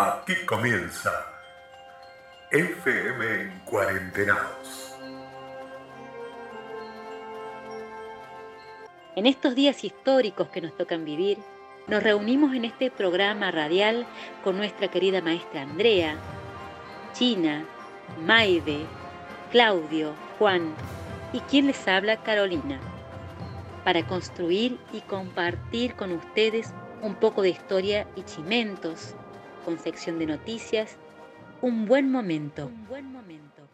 Aquí 0.00 0.36
comienza 0.46 1.10
FM 2.52 3.42
en 3.42 3.60
Cuarentenados. 3.64 4.94
En 9.16 9.26
estos 9.26 9.56
días 9.56 9.82
históricos 9.82 10.50
que 10.50 10.60
nos 10.60 10.76
tocan 10.76 11.04
vivir, 11.04 11.38
nos 11.88 12.00
reunimos 12.00 12.54
en 12.54 12.64
este 12.64 12.92
programa 12.92 13.50
radial 13.50 14.06
con 14.44 14.56
nuestra 14.56 14.86
querida 14.86 15.20
maestra 15.20 15.62
Andrea, 15.62 16.14
China, 17.12 17.64
Maide, 18.24 18.86
Claudio, 19.50 20.14
Juan 20.38 20.76
y 21.32 21.40
quien 21.40 21.66
les 21.66 21.88
habla 21.88 22.22
Carolina, 22.22 22.78
para 23.82 24.06
construir 24.06 24.78
y 24.92 25.00
compartir 25.00 25.96
con 25.96 26.12
ustedes 26.12 26.72
un 27.02 27.16
poco 27.16 27.42
de 27.42 27.48
historia 27.48 28.06
y 28.14 28.22
chimentos, 28.22 29.16
con 29.64 29.78
sección 29.78 30.18
de 30.18 30.26
noticias, 30.26 30.96
un 31.62 31.86
buen 31.86 32.10
momento. 32.10 32.66
Un 32.66 32.86
buen 32.86 33.12
momento. 33.12 33.68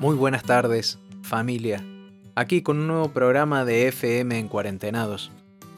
Muy 0.00 0.16
buenas 0.16 0.42
tardes, 0.42 0.98
familia. 1.22 1.84
Aquí 2.34 2.62
con 2.62 2.78
un 2.78 2.88
nuevo 2.88 3.10
programa 3.10 3.64
de 3.64 3.88
FM 3.88 4.38
en 4.38 4.48
Cuarentenados. 4.48 5.30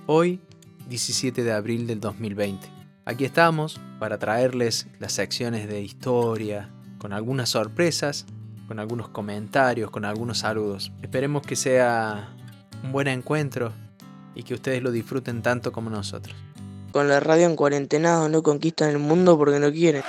Hoy, 0.06 0.40
17 0.88 1.42
de 1.42 1.52
abril 1.52 1.86
del 1.86 2.00
2020. 2.00 2.66
Aquí 3.04 3.24
estamos 3.24 3.80
para 3.98 4.18
traerles 4.18 4.86
las 4.98 5.12
secciones 5.12 5.68
de 5.68 5.82
historia, 5.82 6.70
con 6.98 7.12
algunas 7.12 7.50
sorpresas, 7.50 8.24
con 8.66 8.78
algunos 8.78 9.08
comentarios, 9.08 9.90
con 9.90 10.04
algunos 10.04 10.38
saludos. 10.38 10.90
Esperemos 11.02 11.42
que 11.42 11.56
sea 11.56 12.33
un 12.84 12.92
buen 12.92 13.08
encuentro 13.08 13.72
y 14.34 14.42
que 14.42 14.54
ustedes 14.54 14.82
lo 14.82 14.92
disfruten 14.92 15.42
tanto 15.42 15.72
como 15.72 15.88
nosotros. 15.88 16.36
Con 16.92 17.08
la 17.08 17.18
radio 17.18 17.46
en 17.46 17.56
cuarentena 17.56 18.28
no 18.28 18.42
conquistan 18.42 18.90
el 18.90 18.98
mundo 18.98 19.38
porque 19.38 19.58
no 19.58 19.72
quieren. 19.72 20.02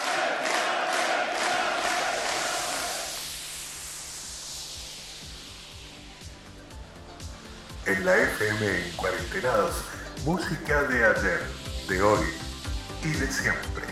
En 7.86 8.06
la 8.06 8.18
FM 8.18 8.66
en 8.66 8.98
Cuarentenados, 8.98 9.76
música 10.26 10.84
de 10.84 11.06
ayer, 11.06 11.40
de 11.88 12.02
hoy 12.02 12.26
y 13.04 13.10
de 13.10 13.32
siempre. 13.32 13.85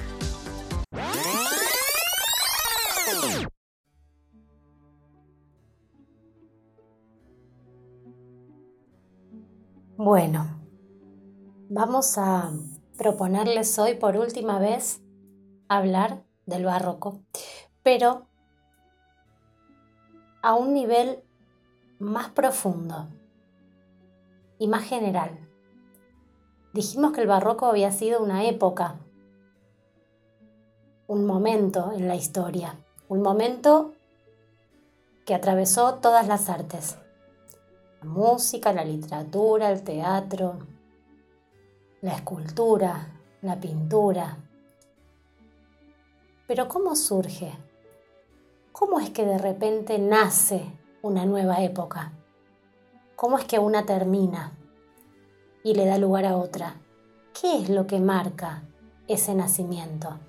Bueno, 10.05 10.59
vamos 11.69 12.17
a 12.17 12.51
proponerles 12.97 13.79
hoy 13.79 13.93
por 13.93 14.17
última 14.17 14.59
vez 14.59 15.01
hablar 15.69 16.25
del 16.45 16.65
barroco, 16.65 17.21
pero 17.83 18.27
a 20.41 20.55
un 20.55 20.73
nivel 20.73 21.23
más 21.99 22.27
profundo 22.31 23.07
y 24.59 24.67
más 24.67 24.83
general. 24.83 25.39
Dijimos 26.73 27.13
que 27.13 27.21
el 27.21 27.27
barroco 27.27 27.67
había 27.67 27.93
sido 27.93 28.21
una 28.21 28.43
época, 28.43 28.99
un 31.07 31.25
momento 31.25 31.93
en 31.93 32.09
la 32.09 32.15
historia, 32.15 32.77
un 33.07 33.21
momento 33.21 33.93
que 35.25 35.33
atravesó 35.33 35.93
todas 36.01 36.27
las 36.27 36.49
artes 36.49 36.97
la 38.03 38.09
música, 38.09 38.73
la 38.73 38.83
literatura, 38.83 39.71
el 39.71 39.81
teatro, 39.81 40.59
la 42.01 42.15
escultura, 42.15 43.07
la 43.41 43.57
pintura. 43.57 44.37
Pero 46.45 46.67
¿cómo 46.67 46.97
surge? 46.97 47.53
¿Cómo 48.73 48.99
es 48.99 49.09
que 49.11 49.25
de 49.25 49.37
repente 49.37 49.99
nace 49.99 50.65
una 51.01 51.25
nueva 51.25 51.61
época? 51.61 52.11
¿Cómo 53.15 53.37
es 53.37 53.45
que 53.45 53.59
una 53.59 53.85
termina 53.85 54.51
y 55.63 55.73
le 55.73 55.85
da 55.85 55.97
lugar 55.97 56.25
a 56.25 56.35
otra? 56.35 56.81
¿Qué 57.39 57.61
es 57.61 57.69
lo 57.69 57.87
que 57.87 58.01
marca 58.01 58.63
ese 59.07 59.33
nacimiento? 59.33 60.19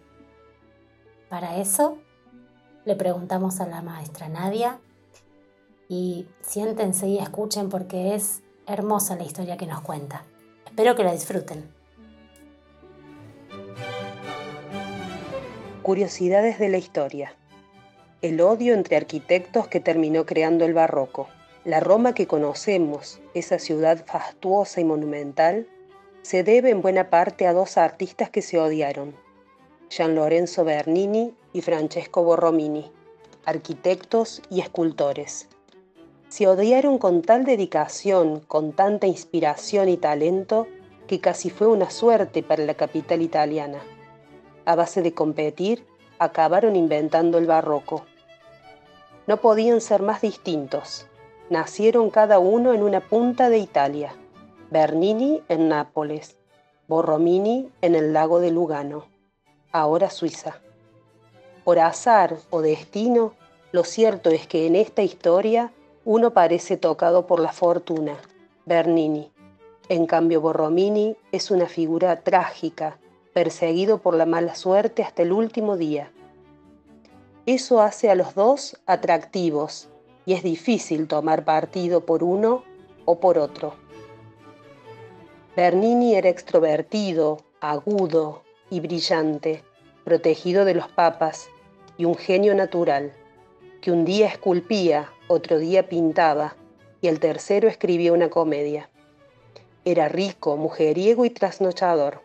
Para 1.28 1.56
eso 1.56 1.98
le 2.84 2.94
preguntamos 2.94 3.58
a 3.58 3.66
la 3.66 3.82
maestra 3.82 4.28
Nadia 4.28 4.78
y 5.88 6.26
siéntense 6.40 7.06
y 7.06 7.18
escuchen 7.18 7.68
porque 7.68 8.14
es 8.14 8.42
hermosa 8.66 9.16
la 9.16 9.24
historia 9.24 9.56
que 9.56 9.66
nos 9.66 9.80
cuenta. 9.80 10.24
Espero 10.66 10.94
que 10.94 11.04
la 11.04 11.12
disfruten. 11.12 11.68
Curiosidades 15.82 16.58
de 16.58 16.68
la 16.68 16.78
historia. 16.78 17.34
El 18.22 18.40
odio 18.40 18.72
entre 18.72 18.96
arquitectos 18.96 19.68
que 19.68 19.80
terminó 19.80 20.24
creando 20.24 20.64
el 20.64 20.72
barroco. 20.72 21.28
La 21.64 21.80
Roma 21.80 22.14
que 22.14 22.26
conocemos, 22.26 23.20
esa 23.34 23.58
ciudad 23.58 24.04
fastuosa 24.06 24.80
y 24.80 24.84
monumental, 24.84 25.66
se 26.22 26.42
debe 26.42 26.70
en 26.70 26.80
buena 26.80 27.10
parte 27.10 27.46
a 27.46 27.52
dos 27.52 27.76
artistas 27.76 28.30
que 28.30 28.40
se 28.40 28.58
odiaron, 28.58 29.14
Gian 29.90 30.14
Lorenzo 30.14 30.64
Bernini 30.64 31.34
y 31.52 31.60
Francesco 31.60 32.22
Borromini, 32.22 32.90
arquitectos 33.44 34.42
y 34.50 34.60
escultores 34.60 35.48
se 36.34 36.48
odiaron 36.48 36.98
con 36.98 37.22
tal 37.22 37.44
dedicación, 37.44 38.40
con 38.40 38.72
tanta 38.72 39.06
inspiración 39.06 39.88
y 39.88 39.96
talento, 39.96 40.66
que 41.06 41.20
casi 41.20 41.48
fue 41.48 41.68
una 41.68 41.90
suerte 41.90 42.42
para 42.42 42.64
la 42.64 42.74
capital 42.74 43.22
italiana. 43.22 43.78
A 44.64 44.74
base 44.74 45.00
de 45.00 45.14
competir, 45.14 45.86
acabaron 46.18 46.74
inventando 46.74 47.38
el 47.38 47.46
barroco. 47.46 48.04
No 49.28 49.36
podían 49.36 49.80
ser 49.80 50.02
más 50.02 50.22
distintos. 50.22 51.06
Nacieron 51.50 52.10
cada 52.10 52.40
uno 52.40 52.72
en 52.72 52.82
una 52.82 52.98
punta 52.98 53.48
de 53.48 53.58
Italia. 53.58 54.16
Bernini 54.72 55.40
en 55.48 55.68
Nápoles, 55.68 56.36
Borromini 56.88 57.70
en 57.80 57.94
el 57.94 58.12
lago 58.12 58.40
de 58.40 58.50
Lugano, 58.50 59.06
ahora 59.70 60.10
Suiza. 60.10 60.56
Por 61.62 61.78
azar 61.78 62.38
o 62.50 62.60
destino, 62.60 63.34
lo 63.70 63.84
cierto 63.84 64.30
es 64.30 64.48
que 64.48 64.66
en 64.66 64.74
esta 64.74 65.02
historia 65.02 65.70
uno 66.04 66.32
parece 66.32 66.76
tocado 66.76 67.26
por 67.26 67.40
la 67.40 67.52
fortuna, 67.52 68.16
Bernini. 68.66 69.30
En 69.88 70.06
cambio, 70.06 70.40
Borromini 70.40 71.16
es 71.32 71.50
una 71.50 71.66
figura 71.66 72.20
trágica, 72.20 72.98
perseguido 73.32 73.98
por 73.98 74.14
la 74.14 74.26
mala 74.26 74.54
suerte 74.54 75.02
hasta 75.02 75.22
el 75.22 75.32
último 75.32 75.76
día. 75.76 76.10
Eso 77.46 77.80
hace 77.80 78.10
a 78.10 78.14
los 78.14 78.34
dos 78.34 78.80
atractivos 78.86 79.88
y 80.26 80.34
es 80.34 80.42
difícil 80.42 81.08
tomar 81.08 81.44
partido 81.44 82.02
por 82.02 82.22
uno 82.22 82.64
o 83.04 83.18
por 83.18 83.38
otro. 83.38 83.74
Bernini 85.56 86.14
era 86.14 86.28
extrovertido, 86.28 87.38
agudo 87.60 88.42
y 88.70 88.80
brillante, 88.80 89.62
protegido 90.04 90.64
de 90.64 90.74
los 90.74 90.88
papas 90.88 91.48
y 91.96 92.04
un 92.04 92.14
genio 92.14 92.54
natural, 92.54 93.12
que 93.80 93.92
un 93.92 94.04
día 94.04 94.26
esculpía 94.26 95.10
otro 95.28 95.58
día 95.58 95.88
pintaba 95.88 96.56
y 97.00 97.08
el 97.08 97.20
tercero 97.20 97.68
escribía 97.68 98.12
una 98.12 98.30
comedia. 98.30 98.90
Era 99.84 100.08
rico, 100.08 100.56
mujeriego 100.56 101.24
y 101.24 101.30
trasnochador. 101.30 102.20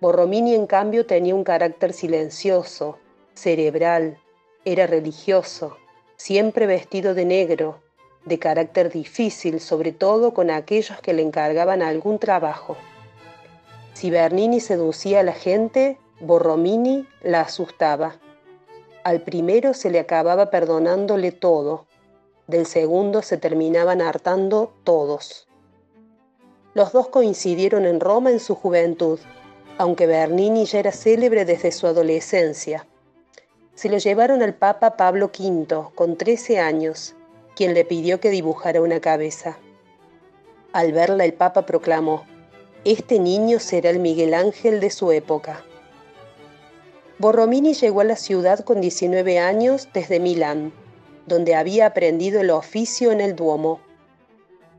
Borromini, 0.00 0.54
en 0.54 0.66
cambio, 0.66 1.06
tenía 1.06 1.34
un 1.34 1.44
carácter 1.44 1.92
silencioso, 1.92 2.98
cerebral, 3.34 4.18
era 4.64 4.86
religioso, 4.86 5.76
siempre 6.16 6.66
vestido 6.66 7.14
de 7.14 7.24
negro, 7.24 7.80
de 8.24 8.38
carácter 8.38 8.90
difícil, 8.90 9.60
sobre 9.60 9.92
todo 9.92 10.34
con 10.34 10.50
aquellos 10.50 11.00
que 11.00 11.12
le 11.12 11.22
encargaban 11.22 11.82
algún 11.82 12.18
trabajo. 12.18 12.76
Si 13.94 14.10
Bernini 14.10 14.60
seducía 14.60 15.20
a 15.20 15.22
la 15.22 15.32
gente, 15.32 15.98
Borromini 16.20 17.06
la 17.22 17.42
asustaba 17.42 18.18
al 19.04 19.22
primero 19.22 19.74
se 19.74 19.90
le 19.90 19.98
acababa 19.98 20.50
perdonándole 20.50 21.32
todo, 21.32 21.86
del 22.46 22.66
segundo 22.66 23.22
se 23.22 23.36
terminaban 23.36 24.02
hartando 24.02 24.72
todos. 24.84 25.48
Los 26.74 26.92
dos 26.92 27.08
coincidieron 27.08 27.86
en 27.86 28.00
Roma 28.00 28.30
en 28.30 28.40
su 28.40 28.54
juventud, 28.54 29.18
aunque 29.78 30.06
Bernini 30.06 30.66
ya 30.66 30.80
era 30.80 30.92
célebre 30.92 31.44
desde 31.44 31.72
su 31.72 31.86
adolescencia. 31.86 32.86
Se 33.74 33.88
lo 33.88 33.98
llevaron 33.98 34.42
al 34.42 34.54
Papa 34.54 34.96
Pablo 34.96 35.30
V, 35.36 35.66
con 35.94 36.16
13 36.16 36.58
años, 36.58 37.14
quien 37.56 37.72
le 37.72 37.84
pidió 37.84 38.20
que 38.20 38.30
dibujara 38.30 38.82
una 38.82 39.00
cabeza. 39.00 39.58
Al 40.72 40.92
verla 40.92 41.24
el 41.24 41.32
Papa 41.32 41.66
proclamó, 41.66 42.24
Este 42.84 43.18
niño 43.18 43.58
será 43.58 43.90
el 43.90 43.98
Miguel 43.98 44.34
Ángel 44.34 44.80
de 44.80 44.90
su 44.90 45.10
época. 45.12 45.64
Borromini 47.20 47.74
llegó 47.74 48.00
a 48.00 48.04
la 48.04 48.16
ciudad 48.16 48.60
con 48.60 48.80
19 48.80 49.38
años 49.38 49.90
desde 49.92 50.18
Milán, 50.18 50.72
donde 51.26 51.54
había 51.54 51.84
aprendido 51.84 52.40
el 52.40 52.48
oficio 52.48 53.12
en 53.12 53.20
el 53.20 53.36
Duomo. 53.36 53.78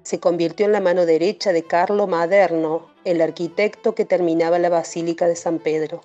se 0.01 0.19
convirtió 0.19 0.65
en 0.65 0.71
la 0.71 0.79
mano 0.79 1.05
derecha 1.05 1.53
de 1.53 1.61
Carlo 1.61 2.07
Maderno, 2.07 2.89
el 3.05 3.21
arquitecto 3.21 3.93
que 3.93 4.05
terminaba 4.05 4.57
la 4.57 4.69
Basílica 4.69 5.27
de 5.27 5.35
San 5.35 5.59
Pedro. 5.59 6.01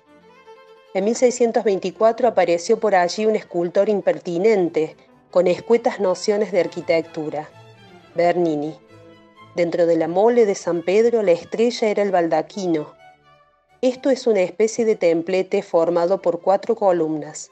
En 0.93 1.05
1624 1.05 2.27
apareció 2.27 2.79
por 2.79 2.93
allí 2.93 3.25
un 3.25 3.35
escultor 3.35 3.89
impertinente, 3.89 4.95
con 5.31 5.47
escuetas 5.47 5.99
nociones 5.99 6.51
de 6.51 6.59
arquitectura, 6.59 7.49
Bernini. 8.13 8.75
Dentro 9.55 9.87
de 9.87 9.97
la 9.97 10.07
mole 10.07 10.45
de 10.45 10.53
San 10.53 10.83
Pedro 10.83 11.23
la 11.23 11.31
estrella 11.31 11.87
era 11.87 12.03
el 12.03 12.11
baldaquino. 12.11 12.93
Esto 13.81 14.09
es 14.09 14.25
una 14.25 14.41
especie 14.41 14.85
de 14.85 14.95
templete 14.95 15.61
formado 15.61 16.19
por 16.19 16.41
cuatro 16.41 16.73
columnas, 16.75 17.51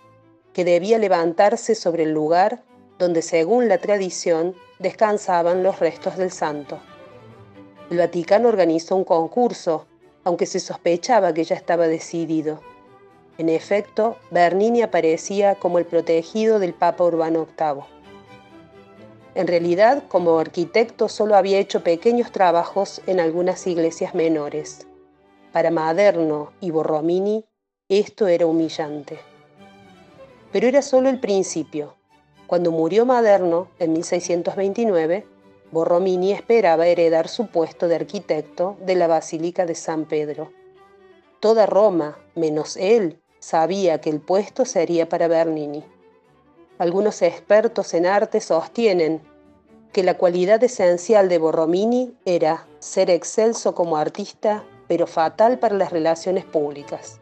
que 0.54 0.66
debía 0.66 0.98
levantarse 0.98 1.76
sobre 1.76 2.02
el 2.02 2.14
lugar 2.14 2.64
donde, 2.98 3.22
según 3.22 3.68
la 3.68 3.78
tradición, 3.78 4.56
descansaban 4.80 5.62
los 5.62 5.80
restos 5.80 6.18
del 6.18 6.32
santo. 6.32 6.80
El 7.92 8.00
Vaticano 8.00 8.50
organizó 8.50 8.96
un 8.96 9.04
concurso, 9.04 9.86
aunque 10.24 10.48
se 10.48 10.60
sospechaba 10.60 11.32
que 11.32 11.44
ya 11.44 11.56
estaba 11.56 11.88
decidido. 11.88 12.60
En 13.38 13.48
efecto, 13.48 14.18
Bernini 14.32 14.82
aparecía 14.82 15.54
como 15.54 15.78
el 15.78 15.86
protegido 15.86 16.58
del 16.58 16.74
Papa 16.74 17.04
Urbano 17.04 17.46
VIII. 17.56 17.84
En 19.36 19.46
realidad, 19.46 20.02
como 20.08 20.40
arquitecto 20.40 21.08
solo 21.08 21.36
había 21.36 21.60
hecho 21.60 21.84
pequeños 21.84 22.32
trabajos 22.32 23.00
en 23.06 23.20
algunas 23.20 23.68
iglesias 23.68 24.16
menores. 24.16 24.88
Para 25.56 25.72
Maderno 25.72 26.52
y 26.60 26.70
Borromini, 26.72 27.46
esto 27.88 28.28
era 28.28 28.46
humillante. 28.46 29.20
Pero 30.52 30.68
era 30.68 30.82
solo 30.82 31.08
el 31.08 31.22
principio. 31.22 31.96
Cuando 32.46 32.74
murió 32.74 33.06
Maderno 33.06 33.70
en 33.80 33.94
1629, 33.94 35.26
Borromini 35.72 36.34
esperaba 36.34 36.88
heredar 36.88 37.30
su 37.30 37.48
puesto 37.48 37.88
de 37.88 37.96
arquitecto 37.96 38.76
de 38.82 38.96
la 38.96 39.08
Basílica 39.08 39.66
de 39.66 39.76
San 39.76 40.04
Pedro. 40.04 40.52
Toda 41.40 41.66
Roma, 41.66 42.18
menos 42.36 42.76
él, 42.76 43.22
sabía 43.40 44.02
que 44.02 44.10
el 44.10 44.20
puesto 44.20 44.66
sería 44.66 45.08
para 45.08 45.30
Bernini. 45.30 45.86
Algunos 46.80 47.22
expertos 47.22 47.94
en 47.94 48.08
arte 48.08 48.42
sostienen 48.42 49.22
que 49.94 50.04
la 50.04 50.18
cualidad 50.18 50.62
esencial 50.66 51.30
de 51.30 51.38
Borromini 51.38 52.14
era 52.26 52.68
ser 52.80 53.10
excelso 53.10 53.74
como 53.74 53.96
artista, 53.96 54.66
pero 54.88 55.08
fatal 55.08 55.60
para 55.60 55.76
las 55.76 55.92
relaciones 55.92 56.46
públicas. 56.46 57.20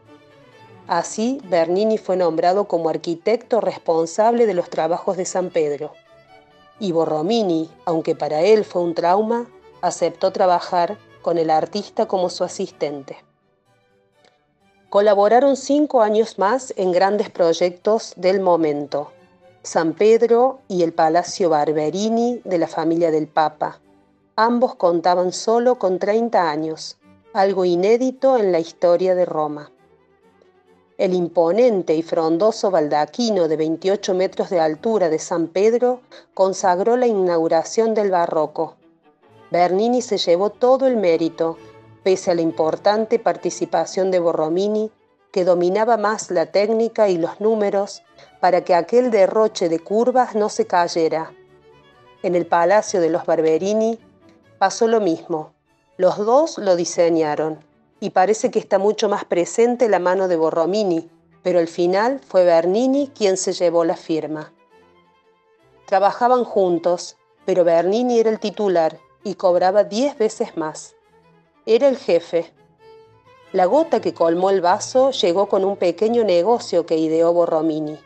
Así, 0.86 1.40
Bernini 1.44 1.96
fue 1.96 2.16
nombrado 2.16 2.66
como 2.66 2.90
arquitecto 2.90 3.60
responsable 3.60 4.46
de 4.46 4.54
los 4.54 4.68
trabajos 4.68 5.16
de 5.16 5.24
San 5.24 5.50
Pedro. 5.50 5.92
Y 6.78 6.92
Borromini, 6.92 7.70
aunque 7.86 8.14
para 8.14 8.42
él 8.42 8.64
fue 8.64 8.82
un 8.82 8.94
trauma, 8.94 9.46
aceptó 9.80 10.32
trabajar 10.32 10.98
con 11.22 11.38
el 11.38 11.48
artista 11.48 12.06
como 12.06 12.28
su 12.28 12.44
asistente. 12.44 13.16
Colaboraron 14.90 15.56
cinco 15.56 16.02
años 16.02 16.38
más 16.38 16.72
en 16.76 16.92
grandes 16.92 17.30
proyectos 17.30 18.12
del 18.16 18.40
momento, 18.40 19.10
San 19.62 19.94
Pedro 19.94 20.60
y 20.68 20.82
el 20.82 20.92
Palacio 20.92 21.48
Barberini 21.48 22.42
de 22.44 22.58
la 22.58 22.68
familia 22.68 23.10
del 23.10 23.26
Papa. 23.26 23.80
Ambos 24.36 24.74
contaban 24.74 25.32
solo 25.32 25.78
con 25.78 25.98
30 25.98 26.50
años, 26.50 26.98
algo 27.34 27.64
inédito 27.64 28.38
en 28.38 28.52
la 28.52 28.60
historia 28.60 29.16
de 29.16 29.24
Roma. 29.24 29.72
El 30.96 31.14
imponente 31.14 31.92
y 31.96 32.04
frondoso 32.04 32.70
baldaquino 32.70 33.48
de 33.48 33.56
28 33.56 34.14
metros 34.14 34.50
de 34.50 34.60
altura 34.60 35.08
de 35.08 35.18
San 35.18 35.48
Pedro 35.48 36.00
consagró 36.32 36.96
la 36.96 37.08
inauguración 37.08 37.92
del 37.92 38.12
barroco. 38.12 38.76
Bernini 39.50 40.00
se 40.00 40.16
llevó 40.16 40.50
todo 40.50 40.86
el 40.86 40.96
mérito, 40.96 41.58
pese 42.04 42.30
a 42.30 42.36
la 42.36 42.42
importante 42.42 43.18
participación 43.18 44.12
de 44.12 44.20
Borromini, 44.20 44.92
que 45.32 45.44
dominaba 45.44 45.96
más 45.96 46.30
la 46.30 46.46
técnica 46.46 47.08
y 47.08 47.18
los 47.18 47.40
números 47.40 48.04
para 48.38 48.62
que 48.64 48.76
aquel 48.76 49.10
derroche 49.10 49.68
de 49.68 49.80
curvas 49.80 50.36
no 50.36 50.48
se 50.48 50.68
cayera. 50.68 51.32
En 52.22 52.36
el 52.36 52.46
Palacio 52.46 53.00
de 53.00 53.10
los 53.10 53.26
Barberini 53.26 53.98
pasó 54.60 54.86
lo 54.86 55.00
mismo. 55.00 55.53
Los 55.96 56.18
dos 56.18 56.58
lo 56.58 56.74
diseñaron 56.74 57.64
y 58.00 58.10
parece 58.10 58.50
que 58.50 58.58
está 58.58 58.78
mucho 58.78 59.08
más 59.08 59.24
presente 59.24 59.88
la 59.88 60.00
mano 60.00 60.26
de 60.26 60.36
Borromini, 60.36 61.08
pero 61.42 61.60
al 61.60 61.68
final 61.68 62.20
fue 62.26 62.44
Bernini 62.44 63.12
quien 63.14 63.36
se 63.36 63.52
llevó 63.52 63.84
la 63.84 63.96
firma. 63.96 64.52
Trabajaban 65.86 66.44
juntos, 66.44 67.16
pero 67.44 67.62
Bernini 67.62 68.18
era 68.18 68.30
el 68.30 68.40
titular 68.40 68.98
y 69.22 69.34
cobraba 69.34 69.84
diez 69.84 70.18
veces 70.18 70.56
más. 70.56 70.96
Era 71.64 71.86
el 71.86 71.96
jefe. 71.96 72.52
La 73.52 73.66
gota 73.66 74.00
que 74.00 74.14
colmó 74.14 74.50
el 74.50 74.60
vaso 74.60 75.12
llegó 75.12 75.48
con 75.48 75.64
un 75.64 75.76
pequeño 75.76 76.24
negocio 76.24 76.86
que 76.86 76.96
ideó 76.96 77.32
Borromini, 77.32 77.98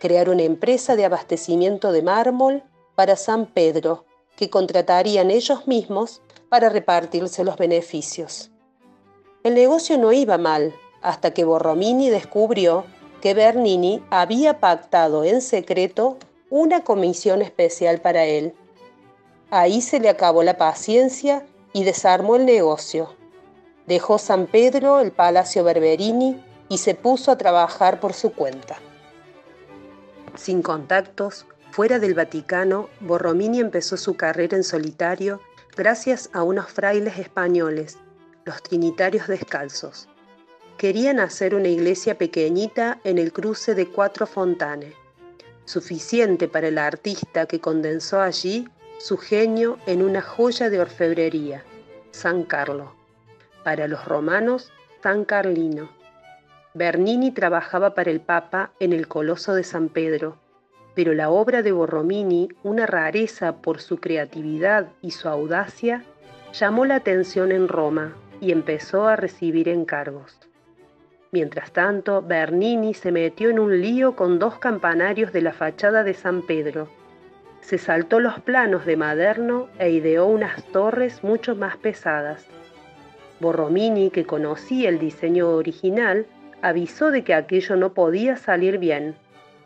crear 0.00 0.30
una 0.30 0.44
empresa 0.44 0.96
de 0.96 1.04
abastecimiento 1.04 1.92
de 1.92 2.00
mármol 2.00 2.62
para 2.94 3.16
San 3.16 3.44
Pedro, 3.44 4.06
que 4.36 4.48
contratarían 4.48 5.30
ellos 5.30 5.66
mismos 5.66 6.22
para 6.48 6.68
repartirse 6.68 7.44
los 7.44 7.56
beneficios. 7.56 8.50
El 9.42 9.54
negocio 9.54 9.98
no 9.98 10.12
iba 10.12 10.38
mal 10.38 10.74
hasta 11.02 11.32
que 11.32 11.44
Borromini 11.44 12.10
descubrió 12.10 12.84
que 13.20 13.34
Bernini 13.34 14.02
había 14.10 14.60
pactado 14.60 15.24
en 15.24 15.40
secreto 15.40 16.18
una 16.50 16.82
comisión 16.82 17.42
especial 17.42 18.00
para 18.00 18.24
él. 18.24 18.54
Ahí 19.50 19.80
se 19.80 20.00
le 20.00 20.08
acabó 20.08 20.42
la 20.42 20.58
paciencia 20.58 21.46
y 21.72 21.84
desarmó 21.84 22.36
el 22.36 22.44
negocio. 22.44 23.14
Dejó 23.86 24.18
San 24.18 24.46
Pedro, 24.46 25.00
el 25.00 25.12
Palacio 25.12 25.62
Berberini, 25.62 26.42
y 26.68 26.78
se 26.78 26.94
puso 26.94 27.30
a 27.30 27.38
trabajar 27.38 28.00
por 28.00 28.12
su 28.12 28.32
cuenta. 28.32 28.78
Sin 30.34 30.62
contactos, 30.62 31.46
fuera 31.70 31.98
del 31.98 32.14
Vaticano, 32.14 32.88
Borromini 33.00 33.60
empezó 33.60 33.96
su 33.96 34.16
carrera 34.16 34.56
en 34.56 34.64
solitario 34.64 35.40
gracias 35.76 36.30
a 36.32 36.42
unos 36.42 36.72
frailes 36.72 37.18
españoles 37.18 37.98
los 38.46 38.62
trinitarios 38.62 39.26
descalzos. 39.26 40.08
Querían 40.78 41.20
hacer 41.20 41.54
una 41.54 41.68
iglesia 41.68 42.16
pequeñita 42.16 42.98
en 43.04 43.18
el 43.18 43.32
cruce 43.32 43.74
de 43.74 43.88
cuatro 43.88 44.26
fontanes, 44.26 44.94
suficiente 45.64 46.48
para 46.48 46.68
el 46.68 46.78
artista 46.78 47.46
que 47.46 47.60
condensó 47.60 48.20
allí 48.20 48.68
su 48.98 49.18
genio 49.18 49.78
en 49.86 50.02
una 50.02 50.22
joya 50.22 50.70
de 50.70 50.80
orfebrería, 50.80 51.64
San 52.10 52.44
Carlo. 52.44 52.94
Para 53.62 53.88
los 53.88 54.04
romanos, 54.06 54.72
San 55.02 55.24
Carlino. 55.24 55.90
Bernini 56.72 57.32
trabajaba 57.32 57.94
para 57.94 58.10
el 58.10 58.20
Papa 58.20 58.70
en 58.80 58.92
el 58.92 59.08
Coloso 59.08 59.54
de 59.54 59.64
San 59.64 59.88
Pedro, 59.88 60.38
pero 60.96 61.12
la 61.12 61.28
obra 61.28 61.62
de 61.62 61.72
Borromini, 61.72 62.48
una 62.62 62.86
rareza 62.86 63.56
por 63.56 63.82
su 63.82 63.98
creatividad 63.98 64.88
y 65.02 65.10
su 65.10 65.28
audacia, 65.28 66.02
llamó 66.54 66.86
la 66.86 66.94
atención 66.94 67.52
en 67.52 67.68
Roma 67.68 68.16
y 68.40 68.50
empezó 68.50 69.06
a 69.06 69.14
recibir 69.14 69.68
encargos. 69.68 70.40
Mientras 71.32 71.70
tanto, 71.70 72.22
Bernini 72.22 72.94
se 72.94 73.12
metió 73.12 73.50
en 73.50 73.58
un 73.58 73.82
lío 73.82 74.16
con 74.16 74.38
dos 74.38 74.58
campanarios 74.58 75.34
de 75.34 75.42
la 75.42 75.52
fachada 75.52 76.02
de 76.02 76.14
San 76.14 76.40
Pedro. 76.40 76.88
Se 77.60 77.76
saltó 77.76 78.18
los 78.18 78.40
planos 78.40 78.86
de 78.86 78.96
Maderno 78.96 79.68
e 79.78 79.90
ideó 79.90 80.24
unas 80.24 80.64
torres 80.64 81.22
mucho 81.22 81.54
más 81.54 81.76
pesadas. 81.76 82.46
Borromini, 83.38 84.08
que 84.08 84.24
conocía 84.24 84.88
el 84.88 84.98
diseño 84.98 85.50
original, 85.50 86.24
avisó 86.62 87.10
de 87.10 87.22
que 87.22 87.34
aquello 87.34 87.76
no 87.76 87.92
podía 87.92 88.38
salir 88.38 88.78
bien 88.78 89.14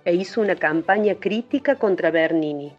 e 0.04 0.14
hizo 0.14 0.40
una 0.40 0.56
campaña 0.56 1.14
crítica 1.16 1.76
contra 1.76 2.10
Bernini. 2.10 2.76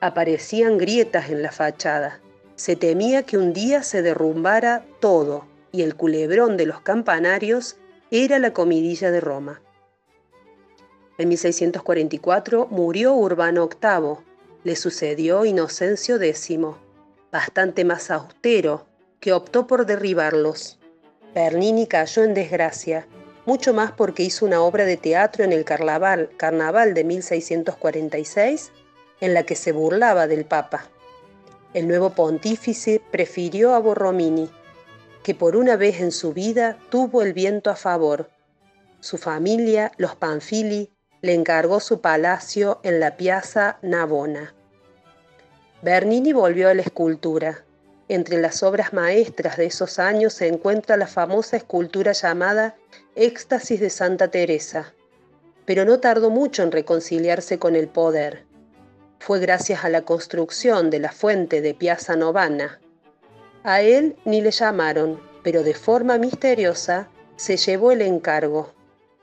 Aparecían 0.00 0.78
grietas 0.78 1.30
en 1.30 1.42
la 1.42 1.52
fachada 1.52 2.20
se 2.56 2.76
temía 2.76 3.24
que 3.24 3.36
un 3.36 3.52
día 3.52 3.82
se 3.82 4.02
derrumbara 4.02 4.84
todo 5.00 5.44
y 5.72 5.82
el 5.82 5.96
culebrón 5.96 6.56
de 6.56 6.66
los 6.66 6.80
campanarios 6.80 7.76
era 8.10 8.38
la 8.38 8.52
comidilla 8.52 9.10
de 9.10 9.20
Roma. 9.20 9.60
En 11.18 11.28
1644 11.28 12.68
murió 12.70 13.14
Urbano 13.14 13.68
VIII, 13.68 14.24
le 14.62 14.76
sucedió 14.76 15.44
Inocencio 15.44 16.20
X, 16.20 16.58
bastante 17.32 17.84
más 17.84 18.10
austero, 18.10 18.86
que 19.20 19.32
optó 19.32 19.66
por 19.66 19.86
derribarlos. 19.86 20.78
Bernini 21.34 21.86
cayó 21.86 22.22
en 22.22 22.34
desgracia, 22.34 23.06
mucho 23.46 23.74
más 23.74 23.92
porque 23.92 24.22
hizo 24.22 24.46
una 24.46 24.62
obra 24.62 24.84
de 24.84 24.96
teatro 24.96 25.44
en 25.44 25.52
el 25.52 25.64
carnaval, 25.64 26.30
carnaval 26.36 26.94
de 26.94 27.04
1646 27.04 28.72
en 29.20 29.34
la 29.34 29.44
que 29.44 29.54
se 29.54 29.72
burlaba 29.72 30.26
del 30.26 30.44
Papa. 30.44 30.88
El 31.72 31.88
nuevo 31.88 32.10
pontífice 32.10 33.00
prefirió 33.10 33.74
a 33.74 33.78
Borromini, 33.78 34.50
que 35.22 35.34
por 35.34 35.56
una 35.56 35.76
vez 35.76 36.00
en 36.00 36.12
su 36.12 36.32
vida 36.32 36.78
tuvo 36.90 37.22
el 37.22 37.32
viento 37.32 37.70
a 37.70 37.76
favor. 37.76 38.30
Su 39.00 39.18
familia, 39.18 39.92
los 39.96 40.14
Panfili, 40.14 40.90
le 41.20 41.34
encargó 41.34 41.80
su 41.80 42.00
palacio 42.00 42.80
en 42.82 43.00
la 43.00 43.16
Piazza 43.16 43.78
Navona. 43.82 44.54
Bernini 45.82 46.32
volvió 46.32 46.68
a 46.68 46.74
la 46.74 46.82
escultura. 46.82 47.64
Entre 48.08 48.40
las 48.40 48.62
obras 48.62 48.92
maestras 48.92 49.56
de 49.56 49.66
esos 49.66 49.98
años 49.98 50.34
se 50.34 50.48
encuentra 50.48 50.96
la 50.96 51.06
famosa 51.06 51.56
escultura 51.56 52.12
llamada 52.12 52.76
Éxtasis 53.16 53.78
de 53.78 53.90
Santa 53.90 54.26
Teresa, 54.26 54.92
pero 55.64 55.84
no 55.84 56.00
tardó 56.00 56.30
mucho 56.30 56.64
en 56.64 56.72
reconciliarse 56.72 57.60
con 57.60 57.76
el 57.76 57.86
poder. 57.86 58.44
Fue 59.20 59.38
gracias 59.38 59.84
a 59.84 59.88
la 59.88 60.02
construcción 60.02 60.90
de 60.90 60.98
la 60.98 61.12
fuente 61.12 61.60
de 61.60 61.74
Piazza 61.74 62.16
Novana. 62.16 62.80
A 63.62 63.82
él 63.82 64.16
ni 64.24 64.40
le 64.40 64.50
llamaron, 64.50 65.20
pero 65.44 65.62
de 65.62 65.74
forma 65.74 66.18
misteriosa 66.18 67.08
se 67.36 67.56
llevó 67.56 67.92
el 67.92 68.02
encargo. 68.02 68.72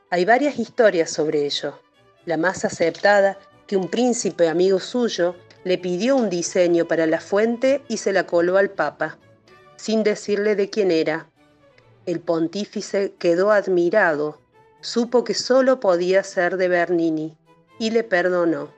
Hay 0.09 0.23
varias 0.23 0.57
historias 0.57 1.09
sobre 1.09 1.45
ello. 1.45 1.77
La 2.23 2.37
más 2.37 2.63
aceptada, 2.63 3.39
que 3.67 3.75
un 3.75 3.89
príncipe 3.89 4.47
amigo 4.47 4.79
suyo 4.79 5.35
le 5.65 5.77
pidió 5.77 6.15
un 6.15 6.29
diseño 6.29 6.87
para 6.87 7.07
la 7.07 7.19
fuente 7.19 7.81
y 7.89 7.97
se 7.97 8.13
la 8.13 8.25
coló 8.25 8.55
al 8.55 8.69
Papa, 8.69 9.17
sin 9.75 10.03
decirle 10.03 10.55
de 10.55 10.69
quién 10.69 10.91
era. 10.91 11.30
El 12.05 12.19
pontífice 12.19 13.13
quedó 13.17 13.51
admirado, 13.51 14.39
supo 14.81 15.23
que 15.23 15.33
solo 15.33 15.79
podía 15.79 16.23
ser 16.23 16.57
de 16.57 16.67
Bernini 16.67 17.37
y 17.79 17.91
le 17.91 18.03
perdonó. 18.03 18.69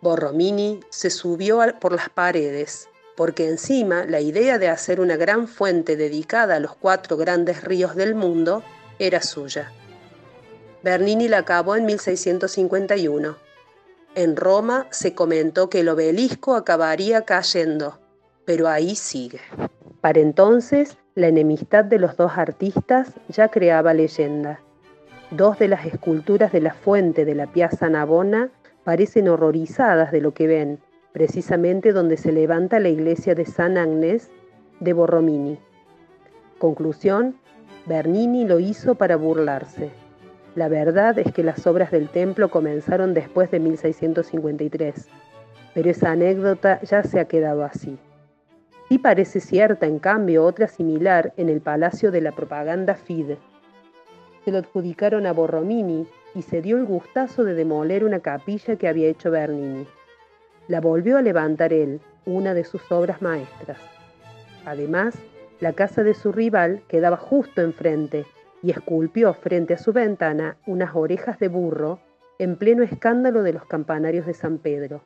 Borromini 0.00 0.80
se 0.90 1.10
subió 1.10 1.60
por 1.80 1.92
las 1.92 2.08
paredes, 2.08 2.88
porque 3.16 3.48
encima 3.48 4.04
la 4.04 4.20
idea 4.20 4.58
de 4.58 4.68
hacer 4.68 5.00
una 5.00 5.16
gran 5.16 5.48
fuente 5.48 5.96
dedicada 5.96 6.56
a 6.56 6.60
los 6.60 6.74
cuatro 6.74 7.16
grandes 7.16 7.62
ríos 7.64 7.94
del 7.94 8.14
mundo 8.14 8.62
era 8.98 9.22
suya. 9.22 9.72
Bernini 10.82 11.28
la 11.28 11.38
acabó 11.38 11.76
en 11.76 11.86
1651 11.86 13.36
en 14.14 14.36
Roma 14.36 14.88
se 14.90 15.14
comentó 15.14 15.70
que 15.70 15.80
el 15.80 15.88
obelisco 15.88 16.54
acabaría 16.54 17.22
cayendo, 17.22 17.98
pero 18.44 18.68
ahí 18.68 18.94
sigue. 18.94 19.40
Para 20.02 20.20
entonces, 20.20 20.98
la 21.14 21.28
enemistad 21.28 21.84
de 21.84 21.98
los 21.98 22.16
dos 22.16 22.32
artistas 22.36 23.12
ya 23.28 23.48
creaba 23.48 23.92
leyenda. 23.92 24.60
Dos 25.30 25.58
de 25.58 25.68
las 25.68 25.84
esculturas 25.84 26.52
de 26.52 26.60
la 26.60 26.72
fuente 26.72 27.24
de 27.24 27.34
la 27.34 27.46
Piazza 27.46 27.90
Navona 27.90 28.50
parecen 28.84 29.28
horrorizadas 29.28 30.10
de 30.10 30.20
lo 30.22 30.32
que 30.32 30.46
ven, 30.46 30.78
precisamente 31.12 31.92
donde 31.92 32.16
se 32.16 32.32
levanta 32.32 32.80
la 32.80 32.88
iglesia 32.88 33.34
de 33.34 33.44
San 33.44 33.76
Agnés 33.76 34.30
de 34.80 34.92
Borromini. 34.94 35.58
Conclusión, 36.58 37.36
Bernini 37.86 38.46
lo 38.46 38.58
hizo 38.58 38.94
para 38.94 39.16
burlarse. 39.16 39.90
La 40.54 40.68
verdad 40.68 41.18
es 41.18 41.32
que 41.32 41.42
las 41.42 41.66
obras 41.66 41.90
del 41.90 42.08
templo 42.08 42.50
comenzaron 42.50 43.12
después 43.12 43.50
de 43.50 43.60
1653, 43.60 45.08
pero 45.74 45.90
esa 45.90 46.12
anécdota 46.12 46.80
ya 46.82 47.02
se 47.02 47.20
ha 47.20 47.26
quedado 47.26 47.64
así. 47.64 47.98
Y 48.92 48.98
parece 48.98 49.40
cierta, 49.40 49.86
en 49.86 49.98
cambio, 49.98 50.44
otra 50.44 50.68
similar 50.68 51.32
en 51.38 51.48
el 51.48 51.62
Palacio 51.62 52.10
de 52.10 52.20
la 52.20 52.32
Propaganda 52.32 52.94
Fide. 52.94 53.38
Se 54.44 54.50
lo 54.50 54.58
adjudicaron 54.58 55.24
a 55.24 55.32
Borromini 55.32 56.06
y 56.34 56.42
se 56.42 56.60
dio 56.60 56.76
el 56.76 56.84
gustazo 56.84 57.42
de 57.42 57.54
demoler 57.54 58.04
una 58.04 58.20
capilla 58.20 58.76
que 58.76 58.88
había 58.88 59.08
hecho 59.08 59.30
Bernini. 59.30 59.86
La 60.68 60.82
volvió 60.82 61.16
a 61.16 61.22
levantar 61.22 61.72
él, 61.72 62.02
una 62.26 62.52
de 62.52 62.64
sus 62.64 62.92
obras 62.92 63.22
maestras. 63.22 63.78
Además, 64.66 65.14
la 65.58 65.72
casa 65.72 66.02
de 66.02 66.12
su 66.12 66.30
rival 66.30 66.82
quedaba 66.86 67.16
justo 67.16 67.62
enfrente 67.62 68.26
y 68.62 68.72
esculpió 68.72 69.32
frente 69.32 69.72
a 69.72 69.78
su 69.78 69.94
ventana 69.94 70.58
unas 70.66 70.94
orejas 70.94 71.38
de 71.38 71.48
burro 71.48 71.98
en 72.38 72.56
pleno 72.56 72.82
escándalo 72.82 73.42
de 73.42 73.54
los 73.54 73.64
campanarios 73.64 74.26
de 74.26 74.34
San 74.34 74.58
Pedro. 74.58 75.00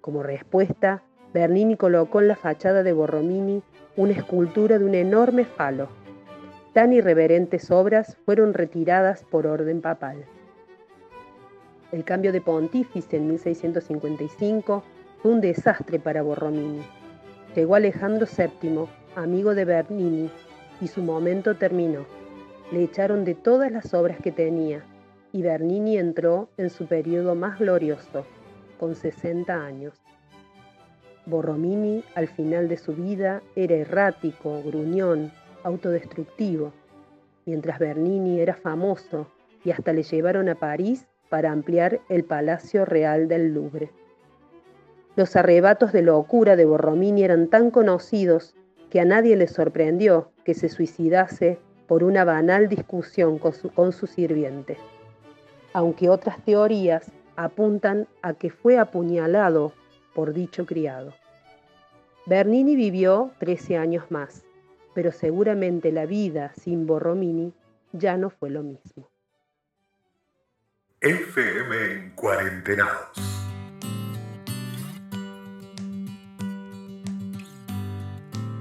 Como 0.00 0.22
respuesta, 0.22 1.02
Bernini 1.32 1.76
colocó 1.76 2.20
en 2.20 2.28
la 2.28 2.36
fachada 2.36 2.82
de 2.82 2.92
Borromini 2.92 3.62
una 3.96 4.12
escultura 4.12 4.78
de 4.78 4.84
un 4.84 4.94
enorme 4.94 5.44
falo. 5.44 5.88
Tan 6.72 6.92
irreverentes 6.92 7.70
obras 7.70 8.16
fueron 8.24 8.54
retiradas 8.54 9.24
por 9.24 9.46
orden 9.46 9.80
papal. 9.80 10.24
El 11.92 12.04
cambio 12.04 12.32
de 12.32 12.40
pontífice 12.40 13.16
en 13.16 13.28
1655 13.28 14.82
fue 15.22 15.32
un 15.32 15.40
desastre 15.40 15.98
para 15.98 16.22
Borromini. 16.22 16.82
Llegó 17.54 17.74
Alejandro 17.74 18.26
VII, 18.26 18.86
amigo 19.16 19.54
de 19.54 19.64
Bernini, 19.64 20.30
y 20.80 20.86
su 20.86 21.02
momento 21.02 21.56
terminó 21.56 22.06
le 22.70 22.84
echaron 22.84 23.24
de 23.24 23.34
todas 23.34 23.72
las 23.72 23.92
obras 23.94 24.18
que 24.20 24.30
tenía 24.30 24.84
y 25.32 25.42
Bernini 25.42 25.98
entró 25.98 26.48
en 26.56 26.70
su 26.70 26.86
periodo 26.86 27.34
más 27.34 27.58
glorioso, 27.58 28.24
con 28.78 28.94
60 28.94 29.52
años. 29.52 29.94
Borromini, 31.26 32.04
al 32.14 32.28
final 32.28 32.68
de 32.68 32.76
su 32.76 32.94
vida, 32.94 33.42
era 33.56 33.74
errático, 33.74 34.62
gruñón, 34.62 35.32
autodestructivo, 35.62 36.72
mientras 37.46 37.78
Bernini 37.78 38.40
era 38.40 38.54
famoso 38.54 39.26
y 39.64 39.70
hasta 39.70 39.92
le 39.92 40.02
llevaron 40.02 40.48
a 40.48 40.54
París 40.54 41.06
para 41.28 41.52
ampliar 41.52 42.00
el 42.08 42.24
Palacio 42.24 42.84
Real 42.84 43.28
del 43.28 43.54
Louvre. 43.54 43.90
Los 45.16 45.36
arrebatos 45.36 45.92
de 45.92 46.02
locura 46.02 46.56
de 46.56 46.64
Borromini 46.64 47.24
eran 47.24 47.48
tan 47.48 47.70
conocidos 47.70 48.54
que 48.90 49.00
a 49.00 49.04
nadie 49.04 49.36
le 49.36 49.46
sorprendió 49.46 50.32
que 50.44 50.54
se 50.54 50.68
suicidase 50.68 51.58
por 51.86 52.04
una 52.04 52.24
banal 52.24 52.68
discusión 52.68 53.38
con 53.38 53.92
su, 53.92 54.06
sirviente, 54.06 54.76
aunque 55.72 56.08
otras 56.08 56.42
teorías 56.44 57.10
apuntan 57.36 58.06
a 58.22 58.34
que 58.34 58.50
fue 58.50 58.78
apuñalado 58.78 59.72
por 60.14 60.32
dicho 60.32 60.66
criado. 60.66 61.14
Bernini 62.26 62.76
vivió 62.76 63.32
13 63.38 63.76
años 63.76 64.10
más, 64.10 64.44
pero 64.94 65.12
seguramente 65.12 65.92
la 65.92 66.06
vida 66.06 66.52
sin 66.60 66.86
Borromini 66.86 67.52
ya 67.92 68.16
no 68.16 68.30
fue 68.30 68.50
lo 68.50 68.62
mismo. 68.62 69.08
FM 71.00 71.92
en 71.92 72.10
cuarentenados. 72.10 73.40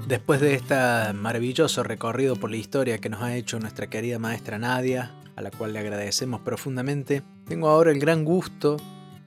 Después 0.08 0.41
de 0.41 0.56
este 0.56 0.75
maravilloso 1.13 1.84
recorrido 1.84 2.36
por 2.36 2.50
la 2.50 2.58
historia 2.58 2.98
que 2.98 3.10
nos 3.10 3.22
ha 3.22 3.36
hecho 3.36 3.60
nuestra 3.60 3.88
querida 3.88 4.18
maestra 4.18 4.58
Nadia, 4.58 5.12
a 5.36 5.41
la 5.44 5.51
cual 5.51 5.74
le 5.74 5.79
agradecemos 5.79 6.41
profundamente, 6.41 7.22
tengo 7.46 7.70
ahora 7.70 7.91
el 7.91 8.00
gran 8.00 8.25
gusto, 8.25 8.77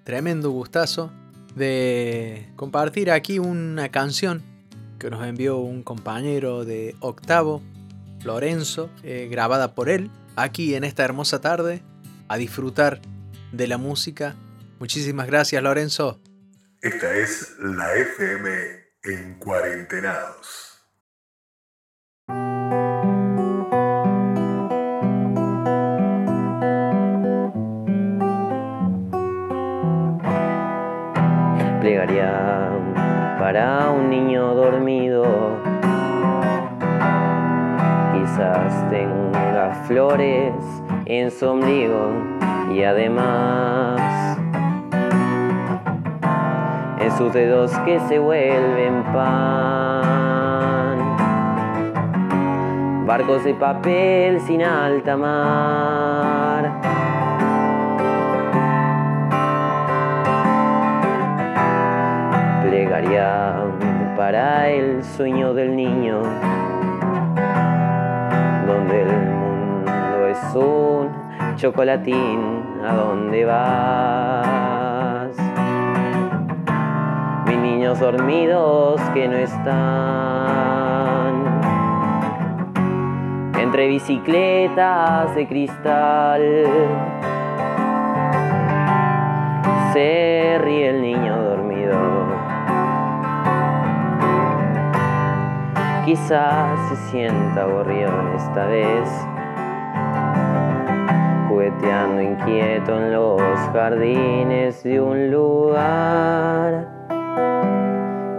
tremendo 0.03 0.51
gustazo, 0.51 1.13
de 1.55 2.49
compartir 2.57 3.11
aquí 3.11 3.39
una 3.39 3.91
canción 3.91 4.43
que 4.99 5.11
nos 5.11 5.27
envió 5.27 5.59
un 5.59 5.83
compañero 5.83 6.65
de 6.65 6.95
octavo, 7.01 7.63
Lorenzo, 8.25 8.91
eh, 9.03 9.29
grabada 9.31 9.75
por 9.75 9.89
él, 9.89 10.11
aquí 10.37 10.75
en 10.75 10.85
esta 10.85 11.05
hermosa 11.05 11.41
tarde, 11.41 11.83
a 12.29 12.37
disfrutar 12.37 13.01
de 13.53 13.67
la 13.67 13.79
música. 13.79 14.37
Muchísimas 14.79 15.27
gracias, 15.27 15.63
Lorenzo. 15.63 16.21
Esta 16.81 17.15
es 17.17 17.57
la 17.59 17.95
FM 17.95 18.51
en 19.05 19.39
Cuarentenados. 19.39 20.72
Ombligo 41.43 42.13
y 42.73 42.83
además 42.83 44.39
en 47.01 47.11
sus 47.19 47.33
dedos 47.33 47.73
que 47.85 48.01
se 48.09 48.19
vuelven 48.19 49.03
pan. 49.13 49.93
Barcos 53.07 53.45
de 53.45 53.55
papel 53.55 54.41
sin 54.41 54.63
alta 54.63 55.17
mar 55.17 56.93
para 64.17 64.69
el 64.71 65.03
sueño 65.03 65.53
del 65.53 65.75
niño, 65.75 66.23
donde 68.67 69.03
el 69.03 69.32
un 70.55 71.09
chocolatín, 71.57 72.63
¿a 72.87 72.95
dónde 72.95 73.45
vas? 73.47 75.37
Mis 77.47 77.59
niños 77.59 77.99
dormidos 77.99 79.01
que 79.15 79.29
no 79.29 79.37
están. 79.37 79.73
Entre 83.59 83.87
bicicletas 83.89 85.35
de 85.35 85.49
cristal 85.49 86.43
se 89.95 90.59
ríe 90.63 90.91
el 90.91 91.01
niño 91.01 91.43
dormido. 91.43 91.99
Quizás 96.05 96.89
se 96.91 96.97
sienta 97.11 97.63
aburrido 97.63 98.11
esta 98.37 98.67
vez 98.67 99.32
inquieto 102.23 102.99
en 102.99 103.13
los 103.13 103.41
jardines 103.73 104.83
de 104.83 105.01
un 105.01 105.31
lugar 105.31 106.89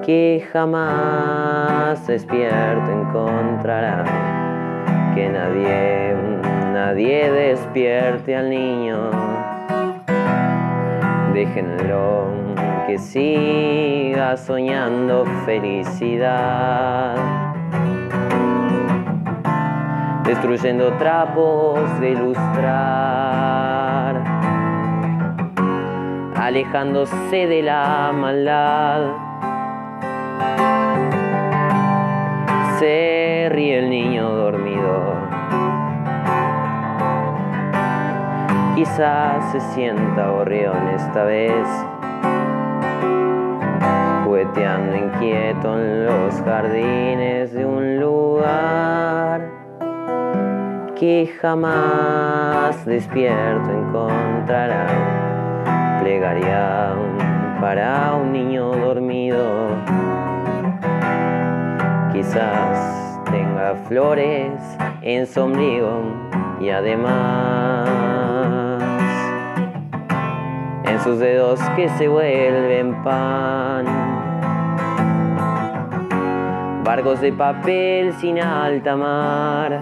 que 0.06 0.46
jamás 0.52 2.06
despierto 2.08 2.92
encontrará 2.92 4.04
que 5.16 5.30
nadie, 5.30 6.16
nadie 6.74 7.32
despierte 7.32 8.36
al 8.36 8.50
niño. 8.50 9.12
Déjenlo 11.34 12.28
que 12.88 12.98
siga 12.98 14.36
soñando 14.38 15.26
felicidad. 15.46 17.16
Destruyendo 20.26 20.94
trapos 20.94 22.00
de 22.00 22.12
ilustrar. 22.12 22.64
Alejándose 26.36 27.48
de 27.48 27.62
la 27.62 28.12
maldad. 28.14 29.02
Se 32.80 33.50
ríe 33.52 33.80
el 33.80 33.90
niño 33.90 34.30
dormido. 34.30 35.14
Quizás 38.76 39.52
se 39.52 39.60
sienta 39.74 40.30
gorrión 40.30 40.88
esta 40.96 41.26
vez, 41.26 41.68
jugueteando 44.24 44.96
inquieto 44.96 45.80
en 45.80 46.06
los 46.06 46.42
jardines 46.42 47.54
de 47.54 47.66
un 47.66 48.00
lugar 48.00 49.13
que 51.00 51.34
jamás 51.42 52.86
despierto 52.86 53.72
encontrará. 53.72 54.88
Plegaría 56.02 56.96
para 57.60 58.16
un 58.16 58.32
niño 58.34 58.72
dormido 58.72 59.70
quizás 62.24 63.20
tenga 63.26 63.76
flores 63.88 64.54
en 65.02 65.26
su 65.28 65.42
ombligo 65.42 66.04
y 66.62 66.70
además 66.70 67.90
en 70.86 71.00
sus 71.02 71.20
dedos 71.20 71.60
que 71.76 71.90
se 71.90 72.08
vuelven 72.08 73.04
pan. 73.04 73.86
Barcos 76.84 77.20
de 77.22 77.34
papel 77.34 78.14
sin 78.14 78.40
alta 78.40 78.96
mar. 78.96 79.82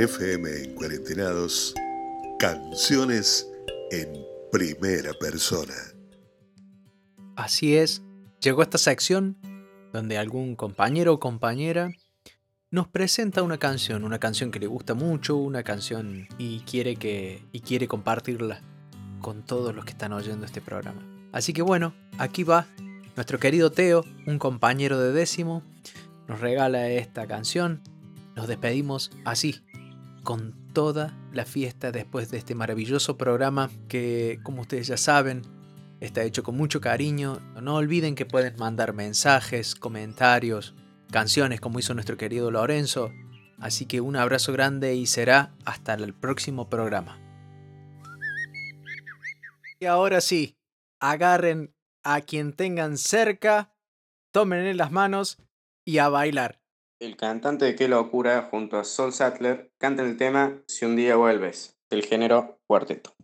FM 0.00 0.48
en 0.64 0.74
Cuarentenados, 0.76 1.74
canciones 2.38 3.46
en 3.90 4.08
primera 4.50 5.12
persona. 5.12 5.74
Así 7.36 7.76
es, 7.76 8.00
llegó 8.40 8.62
esta 8.62 8.78
sección 8.78 9.36
donde 9.92 10.16
algún 10.16 10.56
compañero 10.56 11.12
o 11.12 11.20
compañera 11.20 11.92
nos 12.70 12.88
presenta 12.88 13.42
una 13.42 13.58
canción, 13.58 14.04
una 14.04 14.18
canción 14.18 14.50
que 14.50 14.58
le 14.58 14.68
gusta 14.68 14.94
mucho, 14.94 15.36
una 15.36 15.62
canción 15.64 16.28
y 16.38 16.60
quiere 16.60 16.96
que 16.96 17.42
y 17.52 17.60
quiere 17.60 17.86
compartirla 17.86 18.62
con 19.20 19.44
todos 19.44 19.74
los 19.74 19.84
que 19.84 19.90
están 19.90 20.14
oyendo 20.14 20.46
este 20.46 20.62
programa. 20.62 21.02
Así 21.30 21.52
que 21.52 21.60
bueno, 21.60 21.92
aquí 22.16 22.42
va 22.42 22.66
nuestro 23.16 23.38
querido 23.38 23.70
Teo, 23.70 24.06
un 24.26 24.38
compañero 24.38 24.98
de 24.98 25.12
décimo, 25.12 25.62
nos 26.26 26.40
regala 26.40 26.88
esta 26.88 27.26
canción. 27.26 27.82
Nos 28.34 28.48
despedimos 28.48 29.10
así, 29.26 29.60
con 30.22 30.54
toda 30.72 31.16
la 31.32 31.44
fiesta 31.44 31.92
después 31.92 32.30
de 32.30 32.38
este 32.38 32.54
maravilloso 32.54 33.16
programa 33.16 33.70
que, 33.88 34.38
como 34.42 34.62
ustedes 34.62 34.86
ya 34.86 34.96
saben, 34.96 35.42
está 36.00 36.22
hecho 36.22 36.42
con 36.42 36.56
mucho 36.56 36.80
cariño. 36.80 37.40
No 37.60 37.76
olviden 37.76 38.14
que 38.14 38.26
pueden 38.26 38.56
mandar 38.56 38.92
mensajes, 38.92 39.74
comentarios, 39.74 40.74
canciones 41.10 41.60
como 41.60 41.78
hizo 41.78 41.94
nuestro 41.94 42.16
querido 42.16 42.50
Lorenzo. 42.50 43.12
Así 43.58 43.86
que 43.86 44.00
un 44.00 44.16
abrazo 44.16 44.52
grande 44.52 44.94
y 44.94 45.06
será 45.06 45.54
hasta 45.64 45.94
el 45.94 46.14
próximo 46.14 46.68
programa. 46.70 47.18
Y 49.78 49.86
ahora 49.86 50.20
sí, 50.20 50.56
agarren 51.00 51.74
a 52.02 52.20
quien 52.20 52.52
tengan 52.52 52.96
cerca, 52.96 53.74
tomen 54.32 54.66
en 54.66 54.76
las 54.76 54.90
manos 54.90 55.38
y 55.84 55.98
a 55.98 56.08
bailar. 56.08 56.59
El 57.00 57.16
cantante 57.16 57.64
de 57.64 57.74
Qué 57.76 57.88
Locura 57.88 58.46
junto 58.50 58.78
a 58.78 58.84
Sol 58.84 59.14
Sattler 59.14 59.72
canta 59.78 60.02
el 60.02 60.18
tema 60.18 60.58
Si 60.66 60.84
un 60.84 60.96
día 60.96 61.16
vuelves, 61.16 61.78
del 61.88 62.04
género 62.04 62.60
cuarteto. 62.66 63.14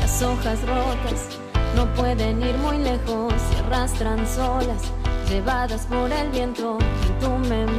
Las 0.00 0.22
hojas 0.22 0.66
rotas 0.66 1.38
no 1.76 1.92
pueden 1.92 2.40
ir 2.40 2.56
muy 2.56 2.78
lejos, 2.78 3.34
se 3.34 3.58
arrastran 3.58 4.26
solas, 4.26 4.90
llevadas 5.28 5.84
por 5.84 6.10
el 6.10 6.30
viento 6.30 6.78
en 6.78 7.18
tu 7.18 7.28
memoria. 7.46 7.73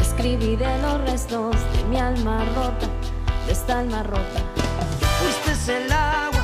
Escribiré 0.00 0.66
los 0.82 1.00
restos 1.02 1.54
de 1.72 1.84
mi 1.88 1.96
alma 1.96 2.44
rota, 2.56 2.88
de 3.46 3.52
esta 3.52 3.78
alma 3.78 4.02
rota. 4.02 4.40
Fuiste 5.20 5.76
el 5.76 5.92
agua 5.92 6.35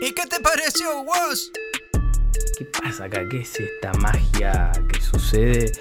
¿Y 0.00 0.12
qué 0.12 0.26
te 0.26 0.40
pareció, 0.40 1.04
vos? 1.04 1.50
¿Qué 2.58 2.64
pasa 2.66 3.04
acá? 3.04 3.26
¿Qué 3.28 3.40
es 3.40 3.58
esta 3.58 3.92
magia 3.94 4.72
que 4.92 5.00
sucede? 5.00 5.72